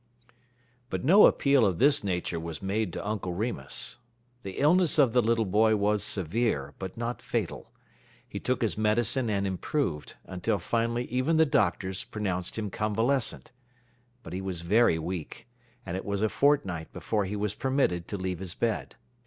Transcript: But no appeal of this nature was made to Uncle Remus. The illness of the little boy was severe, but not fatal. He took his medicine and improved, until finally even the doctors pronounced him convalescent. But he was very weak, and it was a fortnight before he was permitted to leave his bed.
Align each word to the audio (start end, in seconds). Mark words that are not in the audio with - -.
But 0.89 1.03
no 1.05 1.27
appeal 1.27 1.63
of 1.63 1.77
this 1.77 2.03
nature 2.03 2.39
was 2.39 2.59
made 2.59 2.91
to 2.93 3.07
Uncle 3.07 3.33
Remus. 3.33 3.99
The 4.41 4.57
illness 4.57 4.97
of 4.97 5.13
the 5.13 5.21
little 5.21 5.45
boy 5.45 5.75
was 5.75 6.03
severe, 6.03 6.73
but 6.79 6.97
not 6.97 7.21
fatal. 7.21 7.71
He 8.27 8.39
took 8.39 8.63
his 8.63 8.75
medicine 8.79 9.29
and 9.29 9.45
improved, 9.45 10.15
until 10.25 10.57
finally 10.57 11.05
even 11.11 11.37
the 11.37 11.45
doctors 11.45 12.03
pronounced 12.03 12.57
him 12.57 12.71
convalescent. 12.71 13.51
But 14.23 14.33
he 14.33 14.41
was 14.41 14.61
very 14.61 14.97
weak, 14.97 15.47
and 15.85 15.95
it 15.95 16.03
was 16.03 16.23
a 16.23 16.29
fortnight 16.29 16.91
before 16.91 17.25
he 17.25 17.35
was 17.35 17.53
permitted 17.53 18.07
to 18.07 18.17
leave 18.17 18.39
his 18.39 18.55
bed. 18.55 18.95